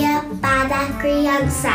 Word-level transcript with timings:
Para 0.00 0.86
criança. 0.98 1.68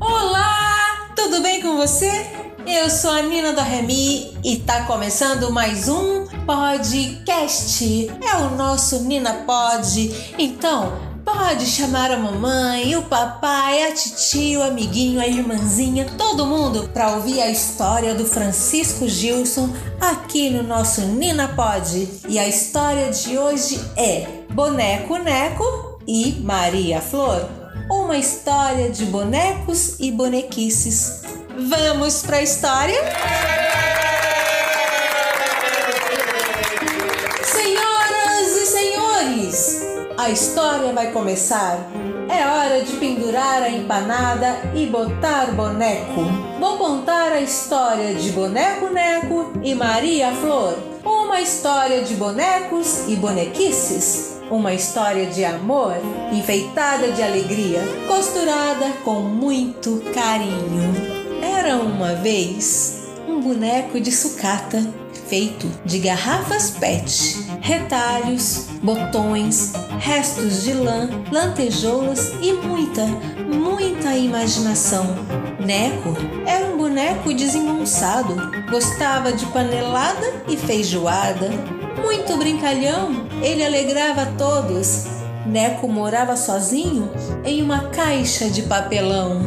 Olá, 0.00 1.12
tudo 1.14 1.40
bem 1.40 1.62
com 1.62 1.76
você? 1.76 2.10
Eu 2.66 2.90
sou 2.90 3.12
a 3.12 3.22
Nina 3.22 3.52
da 3.52 3.62
Remi 3.62 4.36
e 4.44 4.56
tá 4.56 4.82
começando 4.82 5.52
mais 5.52 5.88
um 5.88 6.26
podcast. 6.44 8.10
É 8.20 8.36
o 8.38 8.56
nosso 8.56 9.04
Nina 9.04 9.44
Pod. 9.46 10.34
Então, 10.36 11.09
Pode 11.32 11.64
chamar 11.64 12.10
a 12.10 12.16
mamãe, 12.16 12.96
o 12.96 13.02
papai, 13.02 13.84
a 13.84 13.94
titia, 13.94 14.58
o 14.58 14.62
amiguinho, 14.64 15.20
a 15.20 15.28
irmãzinha, 15.28 16.04
todo 16.18 16.44
mundo 16.44 16.90
para 16.92 17.14
ouvir 17.14 17.40
a 17.40 17.48
história 17.48 18.16
do 18.16 18.26
Francisco 18.26 19.08
Gilson 19.08 19.70
aqui 20.00 20.50
no 20.50 20.64
nosso 20.64 21.02
Nina 21.02 21.46
Pod. 21.48 22.08
E 22.28 22.36
a 22.36 22.48
história 22.48 23.10
de 23.10 23.38
hoje 23.38 23.80
é 23.96 24.26
Boneco 24.50 25.18
Neco 25.18 26.00
e 26.06 26.40
Maria 26.42 27.00
Flor. 27.00 27.48
Uma 27.88 28.18
história 28.18 28.90
de 28.90 29.04
bonecos 29.04 30.00
e 30.00 30.10
bonequices. 30.10 31.22
Vamos 31.56 32.22
para 32.22 32.38
a 32.38 32.42
história? 32.42 33.00
A 40.20 40.28
história 40.28 40.92
vai 40.92 41.12
começar. 41.12 41.78
É 42.28 42.46
hora 42.46 42.84
de 42.84 42.94
pendurar 42.98 43.62
a 43.62 43.70
empanada 43.70 44.54
e 44.74 44.84
botar 44.84 45.46
boneco. 45.52 46.20
Vou 46.60 46.76
contar 46.76 47.32
a 47.32 47.40
história 47.40 48.14
de 48.14 48.30
Boneco 48.32 48.90
Neco 48.92 49.50
e 49.62 49.74
Maria 49.74 50.30
Flor. 50.32 50.76
Uma 51.02 51.40
história 51.40 52.02
de 52.02 52.16
bonecos 52.16 53.08
e 53.08 53.16
bonequices. 53.16 54.36
Uma 54.50 54.74
história 54.74 55.24
de 55.24 55.42
amor 55.42 55.94
enfeitada 56.30 57.12
de 57.12 57.22
alegria, 57.22 57.80
costurada 58.06 58.90
com 59.02 59.20
muito 59.20 60.02
carinho. 60.12 60.92
Era 61.42 61.76
uma 61.76 62.14
vez 62.16 63.08
um 63.26 63.40
boneco 63.40 63.98
de 63.98 64.12
sucata 64.12 64.86
feito 65.30 65.70
de 65.84 66.00
garrafas 66.00 66.72
PET, 66.72 67.46
retalhos, 67.60 68.66
botões, 68.82 69.72
restos 70.00 70.64
de 70.64 70.72
lã, 70.72 71.08
lantejoulas 71.30 72.32
e 72.42 72.52
muita, 72.54 73.06
muita 73.46 74.16
imaginação. 74.16 75.06
Neco 75.64 76.16
era 76.44 76.66
um 76.66 76.76
boneco 76.76 77.32
desengonçado, 77.32 78.34
gostava 78.68 79.32
de 79.32 79.46
panelada 79.46 80.42
e 80.48 80.56
feijoada. 80.56 81.48
Muito 82.02 82.36
brincalhão, 82.36 83.28
ele 83.40 83.64
alegrava 83.64 84.26
todos. 84.36 85.04
Neco 85.46 85.86
morava 85.86 86.36
sozinho 86.36 87.08
em 87.44 87.62
uma 87.62 87.84
caixa 87.90 88.50
de 88.50 88.62
papelão. 88.62 89.42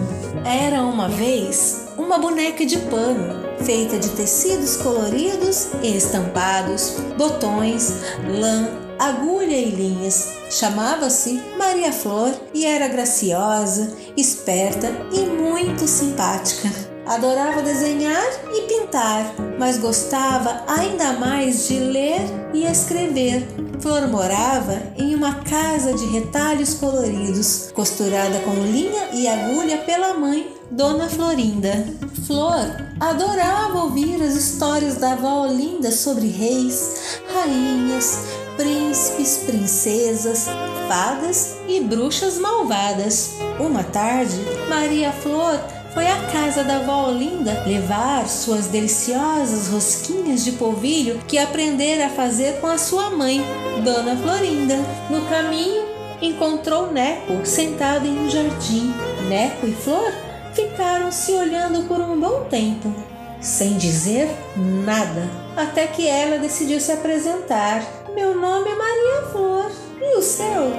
Era 0.45 0.81
uma 0.81 1.09
vez 1.09 1.89
uma 1.98 2.17
boneca 2.17 2.66
de 2.66 2.78
pano 2.78 3.42
feita 3.66 3.97
de 3.97 4.09
tecidos 4.09 4.75
coloridos 4.78 5.69
e 5.81 5.95
estampados, 5.95 6.95
botões, 7.17 7.94
lã, 8.28 8.67
agulha 8.99 9.58
e 9.58 9.70
linhas. 9.70 10.33
Chamava-se 10.49 11.42
Maria 11.58 11.92
Flor 11.92 12.33
e 12.54 12.65
era 12.65 12.88
graciosa, 12.88 13.95
esperta 14.17 14.92
e 15.11 15.20
muito 15.21 15.88
simpática. 15.88 16.70
Adorava 17.05 17.61
desenhar 17.61 18.23
e 18.53 18.61
pintar, 18.61 19.33
mas 19.59 19.77
gostava 19.77 20.64
ainda 20.67 21.14
mais 21.14 21.67
de 21.67 21.77
ler 21.77 22.21
e 22.53 22.65
escrever. 22.65 23.45
Flor 23.81 24.08
morava 24.08 24.81
em 24.97 25.14
uma 25.14 25.36
casa 25.43 25.93
de 25.93 26.05
retalhos 26.05 26.73
coloridos, 26.75 27.69
costurada 27.73 28.39
com 28.39 28.53
linha 28.53 29.09
e 29.11 29.27
agulha 29.27 29.80
pela 29.80 30.14
mãe, 30.14 30.55
Dona 30.71 31.09
Florinda. 31.09 31.86
Flor 32.25 32.65
adorava 33.02 33.83
ouvir 33.83 34.23
as 34.23 34.35
histórias 34.35 34.95
da 34.95 35.11
avó 35.11 35.43
Olinda 35.43 35.91
sobre 35.91 36.27
reis, 36.27 37.20
rainhas, 37.33 38.20
príncipes, 38.55 39.39
princesas, 39.45 40.47
fadas 40.87 41.55
e 41.67 41.81
bruxas 41.81 42.37
malvadas. 42.37 43.31
Uma 43.59 43.83
tarde, 43.83 44.37
Maria 44.70 45.11
Flor 45.11 45.59
foi 45.93 46.08
à 46.08 46.17
casa 46.31 46.64
da 46.64 46.77
avó 46.77 47.09
Olinda 47.09 47.64
levar 47.67 48.27
suas 48.27 48.67
deliciosas 48.67 49.67
rosquinhas 49.67 50.43
de 50.43 50.54
polvilho 50.54 51.20
que 51.27 51.37
aprendera 51.37 52.08
a 52.08 52.09
fazer 52.09 52.59
com 52.59 52.67
a 52.67 52.77
sua 52.77 53.11
mãe, 53.11 53.42
Dona 53.83 54.15
Florinda. 54.17 54.76
No 55.09 55.21
caminho, 55.27 55.83
encontrou 56.21 56.92
Neco 56.92 57.45
sentado 57.45 58.08
em 58.08 58.17
um 58.17 58.30
jardim. 58.30 58.92
Neco 59.27 59.67
e 59.67 59.73
Flor 59.73 60.11
ficaram 60.53 61.11
se 61.11 61.32
olhando 61.33 61.87
por 61.87 61.99
um 61.99 62.20
bom 62.20 62.45
tempo, 62.45 62.93
sem 63.39 63.77
dizer 63.77 64.30
nada, 64.55 65.30
até 65.55 65.86
que 65.87 66.08
ela 66.08 66.39
decidiu 66.39 66.80
se 66.80 66.92
apresentar. 66.92 67.83
Meu 68.15 68.36
nome 68.39 68.70
é 68.70 68.76
Maria 68.76 69.32
Flor. 69.32 69.71
E 70.02 70.17
o 70.17 70.21
seu? 70.21 70.70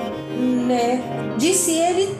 Né? 0.67 1.01
Disse 1.39 1.73
ele 1.73 2.17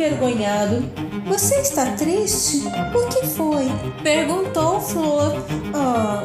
envergonhado. 0.00 0.82
Você 1.26 1.56
está 1.56 1.92
triste? 1.92 2.62
O 2.94 3.08
que 3.08 3.26
foi? 3.26 3.66
Perguntou 4.02 4.80
Flor. 4.80 5.34
Ah, 5.74 6.22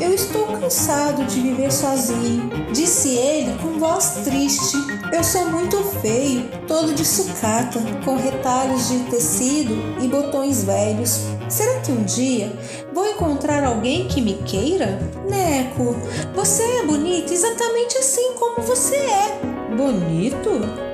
eu 0.00 0.12
estou 0.12 0.46
cansado 0.46 1.24
de 1.24 1.40
viver 1.40 1.70
sozinho, 1.70 2.50
disse 2.72 3.10
ele 3.10 3.56
com 3.62 3.78
voz 3.78 4.22
triste. 4.24 4.76
Eu 5.10 5.24
sou 5.24 5.46
muito 5.46 5.82
feio, 6.02 6.48
todo 6.66 6.92
de 6.92 7.04
sucata, 7.04 7.80
com 8.04 8.16
retalhos 8.16 8.88
de 8.88 8.98
tecido 9.10 9.74
e 10.02 10.06
botões 10.06 10.64
velhos. 10.64 11.22
Será 11.48 11.80
que 11.80 11.90
um 11.90 12.04
dia 12.04 12.52
vou 12.92 13.06
encontrar 13.06 13.64
alguém 13.64 14.06
que 14.06 14.20
me 14.20 14.34
queira? 14.34 14.98
Neco, 15.26 15.96
você 16.34 16.62
é 16.62 16.82
bonito 16.84 17.32
exatamente 17.32 17.96
assim 17.96 18.34
como 18.34 18.60
você 18.60 18.96
é. 18.96 19.40
Bonito? 19.74 20.50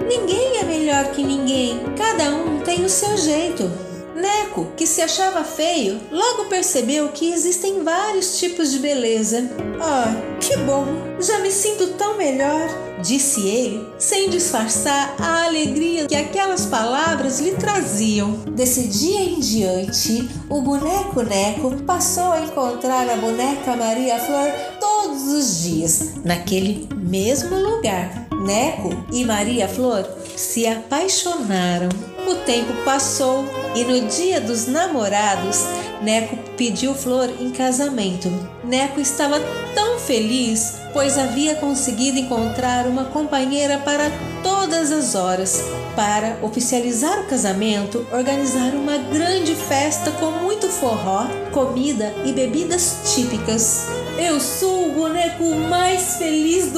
Ninguém 0.07 0.59
é 0.59 0.65
melhor 0.65 1.07
que 1.07 1.25
ninguém, 1.25 1.81
cada 1.97 2.31
um 2.31 2.61
tem 2.61 2.85
o 2.85 2.89
seu 2.89 3.17
jeito. 3.17 3.69
Neco, 4.15 4.69
que 4.77 4.87
se 4.87 5.03
achava 5.03 5.43
feio, 5.43 6.01
logo 6.11 6.45
percebeu 6.45 7.09
que 7.09 7.33
existem 7.33 7.83
vários 7.83 8.39
tipos 8.39 8.71
de 8.71 8.79
beleza. 8.79 9.51
Ah, 9.81 10.15
que 10.41 10.57
bom! 10.59 10.87
Já 11.21 11.41
me 11.41 11.51
sinto 11.51 11.89
tão 11.95 12.17
melhor, 12.17 12.69
disse 13.03 13.47
ele, 13.47 13.87
sem 13.99 14.31
disfarçar 14.31 15.17
a 15.19 15.45
alegria 15.45 16.07
que 16.07 16.15
aquelas 16.15 16.67
palavras 16.67 17.41
lhe 17.41 17.53
traziam. 17.53 18.33
Desse 18.51 18.87
dia 18.87 19.21
em 19.21 19.41
diante, 19.41 20.29
o 20.49 20.61
boneco 20.61 21.23
Neco 21.23 21.83
passou 21.83 22.33
a 22.33 22.41
encontrar 22.41 23.09
a 23.09 23.17
boneca 23.17 23.75
Maria 23.75 24.19
Flor 24.21 24.49
todos 24.81 25.33
os 25.33 25.63
dias, 25.63 26.13
naquele 26.25 26.89
mesmo 26.95 27.57
lugar. 27.57 28.29
Neco 28.45 28.91
e 29.13 29.25
Maria 29.25 29.69
Flor 29.69 30.07
se 30.37 30.67
apaixonaram. 30.67 31.89
O 32.27 32.35
tempo 32.47 32.73
passou 32.85 33.45
e 33.75 33.85
no 33.85 34.07
dia 34.09 34.41
dos 34.41 34.67
namorados, 34.67 35.65
Neco 36.01 36.37
pediu 36.57 36.95
Flor 36.95 37.29
em 37.41 37.51
casamento. 37.51 38.31
Neco 38.63 39.01
estava 39.01 39.41
tão 39.75 39.99
feliz, 39.99 40.77
pois 40.93 41.19
havia 41.19 41.57
conseguido 41.57 42.19
encontrar 42.19 42.87
uma 42.87 43.07
companheira 43.07 43.79
para 43.79 44.11
todas 44.43 44.93
as 44.93 45.15
horas. 45.15 45.63
Para 45.97 46.39
oficializar 46.43 47.21
o 47.21 47.27
casamento, 47.27 48.07
organizaram 48.13 48.81
uma 48.81 48.99
grande 48.99 49.55
festa 49.55 50.11
com 50.13 50.31
muito 50.31 50.69
forró, 50.69 51.27
comida 51.53 52.13
e 52.25 52.33
bebidas 52.33 53.15
típicas. 53.15 53.87
Eu 54.19 54.41
sou 54.41 54.89
o 54.89 54.93
boneco 54.93 55.45
mais 55.69 56.17
feliz 56.17 56.71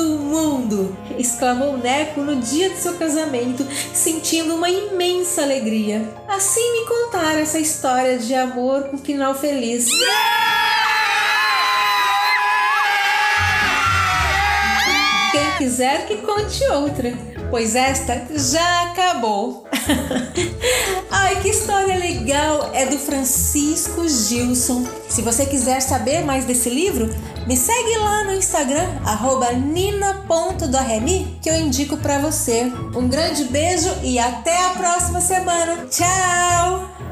do 0.76 0.82
mundo! 0.82 0.96
exclamou 1.18 1.78
Neco 1.78 2.20
no 2.20 2.36
dia 2.36 2.68
de 2.70 2.76
seu 2.76 2.94
casamento, 2.94 3.66
sentindo 3.94 4.54
uma 4.54 4.68
imensa 4.68 5.42
alegria. 5.42 6.06
Assim 6.28 6.72
me 6.72 6.86
contaram 6.86 7.38
essa 7.38 7.58
história 7.58 8.18
de 8.18 8.34
amor 8.34 8.84
com 8.84 8.98
final 8.98 9.34
feliz. 9.34 9.88
Quem 15.32 15.50
quiser 15.58 16.06
que 16.06 16.18
conte 16.18 16.64
outra, 16.68 17.12
pois 17.50 17.74
esta 17.74 18.26
já 18.30 18.90
acabou. 18.90 19.66
Que 21.46 21.50
história 21.50 21.96
legal! 21.96 22.72
É 22.74 22.86
do 22.86 22.98
Francisco 22.98 24.08
Gilson. 24.08 24.84
Se 25.08 25.22
você 25.22 25.46
quiser 25.46 25.78
saber 25.80 26.24
mais 26.24 26.44
desse 26.44 26.68
livro, 26.68 27.08
me 27.46 27.56
segue 27.56 27.96
lá 27.98 28.24
no 28.24 28.34
Instagram, 28.34 28.84
nina.doremi, 29.56 31.38
que 31.40 31.48
eu 31.48 31.54
indico 31.54 31.98
para 31.98 32.18
você. 32.18 32.64
Um 32.96 33.06
grande 33.06 33.44
beijo 33.44 33.94
e 34.02 34.18
até 34.18 34.60
a 34.66 34.70
próxima 34.70 35.20
semana. 35.20 35.86
Tchau! 35.88 37.05